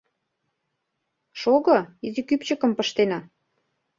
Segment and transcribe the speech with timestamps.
[1.39, 3.19] Шого, изи кӱпчыкым пыштена.